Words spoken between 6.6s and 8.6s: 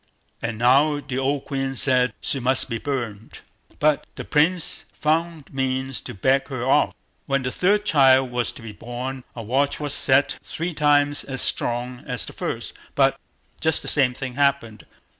off. But when the third child was